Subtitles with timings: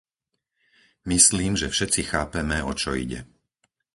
[1.11, 3.19] Myslím, že všetci chápeme, o čo ide.